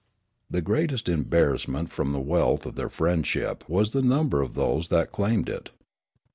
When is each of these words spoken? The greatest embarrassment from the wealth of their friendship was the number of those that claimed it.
The 0.49 0.63
greatest 0.63 1.07
embarrassment 1.07 1.91
from 1.91 2.11
the 2.11 2.19
wealth 2.19 2.65
of 2.65 2.73
their 2.73 2.89
friendship 2.89 3.63
was 3.69 3.91
the 3.91 4.01
number 4.01 4.41
of 4.41 4.55
those 4.55 4.87
that 4.87 5.11
claimed 5.11 5.47
it. 5.47 5.69